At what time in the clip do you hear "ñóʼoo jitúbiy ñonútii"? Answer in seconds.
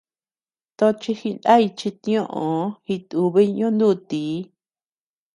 2.13-4.33